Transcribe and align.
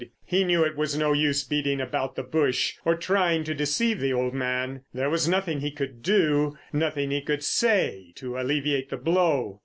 He 0.25 0.43
knew 0.43 0.63
it 0.63 0.75
was 0.75 0.97
no 0.97 1.13
use 1.13 1.43
beating 1.43 1.79
about 1.79 2.15
the 2.15 2.23
bush 2.23 2.73
or 2.83 2.95
trying 2.95 3.43
to 3.43 3.53
deceive 3.53 3.99
the 3.99 4.13
old 4.13 4.33
man. 4.33 4.81
There 4.95 5.11
was 5.11 5.29
nothing 5.29 5.59
he 5.59 5.69
could 5.69 6.01
do, 6.01 6.57
nothing 6.73 7.11
he 7.11 7.21
could 7.21 7.43
say 7.43 8.11
to 8.15 8.39
alleviate 8.39 8.89
the 8.89 8.97
blow. 8.97 9.59